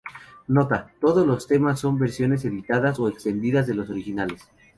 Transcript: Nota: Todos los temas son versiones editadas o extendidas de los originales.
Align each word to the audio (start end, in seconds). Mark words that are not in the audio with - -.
Nota: 0.47 0.95
Todos 0.99 1.27
los 1.27 1.45
temas 1.45 1.79
son 1.79 1.99
versiones 1.99 2.43
editadas 2.43 2.99
o 2.99 3.07
extendidas 3.07 3.67
de 3.67 3.75
los 3.75 3.87
originales. 3.91 4.41